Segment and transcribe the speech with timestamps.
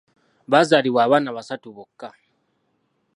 [0.51, 2.09] Baazaalibwa abaana basatu bokka.